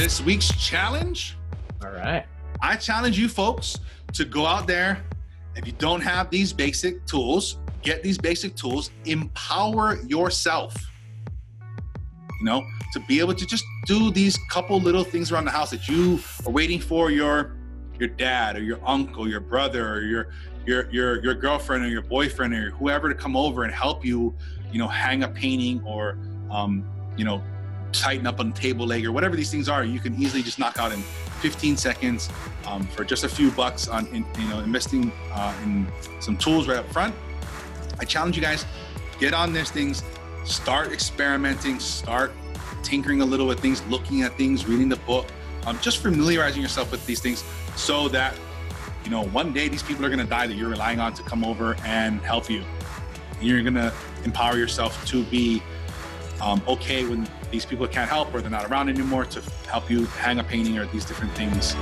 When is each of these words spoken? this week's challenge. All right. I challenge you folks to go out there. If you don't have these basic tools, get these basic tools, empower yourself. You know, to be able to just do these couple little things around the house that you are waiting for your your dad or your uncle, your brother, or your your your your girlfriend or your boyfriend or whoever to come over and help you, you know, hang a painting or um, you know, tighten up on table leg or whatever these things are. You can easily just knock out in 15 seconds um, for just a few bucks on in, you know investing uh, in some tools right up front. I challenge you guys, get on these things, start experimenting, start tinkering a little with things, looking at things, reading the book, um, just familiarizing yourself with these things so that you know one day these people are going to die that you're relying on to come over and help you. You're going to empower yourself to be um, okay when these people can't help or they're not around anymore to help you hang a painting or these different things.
this 0.00 0.22
week's 0.22 0.48
challenge. 0.56 1.36
All 1.84 1.90
right. 1.90 2.24
I 2.62 2.76
challenge 2.76 3.18
you 3.18 3.28
folks 3.28 3.78
to 4.14 4.24
go 4.24 4.46
out 4.46 4.66
there. 4.66 5.04
If 5.56 5.66
you 5.66 5.74
don't 5.74 6.00
have 6.00 6.30
these 6.30 6.54
basic 6.54 7.04
tools, 7.04 7.58
get 7.82 8.02
these 8.02 8.16
basic 8.16 8.56
tools, 8.56 8.90
empower 9.04 9.98
yourself. 10.06 10.74
You 11.28 12.46
know, 12.46 12.62
to 12.94 13.00
be 13.00 13.20
able 13.20 13.34
to 13.34 13.44
just 13.44 13.62
do 13.84 14.10
these 14.10 14.38
couple 14.48 14.80
little 14.80 15.04
things 15.04 15.32
around 15.32 15.44
the 15.44 15.50
house 15.50 15.68
that 15.70 15.86
you 15.86 16.18
are 16.46 16.50
waiting 16.50 16.80
for 16.80 17.10
your 17.10 17.58
your 17.98 18.08
dad 18.08 18.56
or 18.56 18.62
your 18.62 18.80
uncle, 18.86 19.28
your 19.28 19.40
brother, 19.40 19.86
or 19.86 20.00
your 20.00 20.30
your 20.64 20.90
your 20.90 21.22
your 21.22 21.34
girlfriend 21.34 21.84
or 21.84 21.88
your 21.88 22.00
boyfriend 22.00 22.54
or 22.54 22.70
whoever 22.70 23.10
to 23.10 23.14
come 23.14 23.36
over 23.36 23.64
and 23.64 23.74
help 23.74 24.02
you, 24.02 24.34
you 24.72 24.78
know, 24.78 24.88
hang 24.88 25.24
a 25.24 25.28
painting 25.28 25.82
or 25.84 26.16
um, 26.50 26.90
you 27.18 27.24
know, 27.26 27.42
tighten 27.92 28.26
up 28.26 28.40
on 28.40 28.52
table 28.52 28.86
leg 28.86 29.04
or 29.06 29.12
whatever 29.12 29.36
these 29.36 29.50
things 29.50 29.68
are. 29.68 29.84
You 29.84 30.00
can 30.00 30.14
easily 30.20 30.42
just 30.42 30.58
knock 30.58 30.78
out 30.78 30.92
in 30.92 31.00
15 31.40 31.76
seconds 31.76 32.28
um, 32.66 32.86
for 32.86 33.04
just 33.04 33.24
a 33.24 33.28
few 33.28 33.50
bucks 33.52 33.88
on 33.88 34.06
in, 34.08 34.26
you 34.38 34.48
know 34.48 34.60
investing 34.60 35.12
uh, 35.32 35.54
in 35.64 35.86
some 36.20 36.36
tools 36.36 36.68
right 36.68 36.78
up 36.78 36.90
front. 36.92 37.14
I 37.98 38.04
challenge 38.04 38.36
you 38.36 38.42
guys, 38.42 38.64
get 39.18 39.34
on 39.34 39.52
these 39.52 39.70
things, 39.70 40.02
start 40.44 40.92
experimenting, 40.92 41.78
start 41.80 42.32
tinkering 42.82 43.20
a 43.20 43.24
little 43.24 43.46
with 43.46 43.60
things, 43.60 43.84
looking 43.86 44.22
at 44.22 44.36
things, 44.36 44.66
reading 44.66 44.88
the 44.88 44.96
book, 44.96 45.26
um, 45.66 45.78
just 45.80 45.98
familiarizing 45.98 46.62
yourself 46.62 46.90
with 46.90 47.04
these 47.06 47.20
things 47.20 47.44
so 47.76 48.08
that 48.08 48.34
you 49.04 49.10
know 49.10 49.24
one 49.26 49.52
day 49.52 49.68
these 49.68 49.82
people 49.82 50.04
are 50.04 50.08
going 50.08 50.20
to 50.20 50.26
die 50.26 50.46
that 50.46 50.54
you're 50.54 50.70
relying 50.70 51.00
on 51.00 51.14
to 51.14 51.22
come 51.22 51.44
over 51.44 51.76
and 51.84 52.20
help 52.20 52.50
you. 52.50 52.64
You're 53.40 53.62
going 53.62 53.74
to 53.74 53.92
empower 54.24 54.58
yourself 54.58 55.06
to 55.06 55.24
be 55.24 55.62
um, 56.40 56.62
okay 56.66 57.04
when 57.06 57.28
these 57.50 57.64
people 57.64 57.86
can't 57.86 58.08
help 58.08 58.32
or 58.34 58.40
they're 58.40 58.50
not 58.50 58.70
around 58.70 58.88
anymore 58.88 59.24
to 59.24 59.40
help 59.68 59.90
you 59.90 60.06
hang 60.06 60.38
a 60.38 60.44
painting 60.44 60.78
or 60.78 60.86
these 60.86 61.04
different 61.04 61.32
things. 61.34 61.74